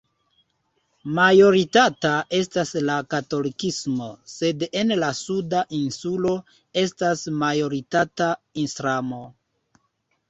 Majoritata 1.17 2.13
estas 2.37 2.71
la 2.87 2.95
katolikismo, 3.15 4.07
sed 4.37 4.65
en 4.81 4.95
la 5.03 5.11
suda 5.21 5.61
insulo 5.83 6.35
estas 6.85 7.25
majoritata 7.45 8.33
Islamo. 8.67 9.25